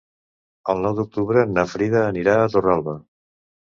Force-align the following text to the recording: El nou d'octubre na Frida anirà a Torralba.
El 0.73 0.81
nou 0.85 0.95
d'octubre 1.01 1.45
na 1.53 1.69
Frida 1.77 2.05
anirà 2.09 2.37
a 2.43 2.53
Torralba. 2.57 3.01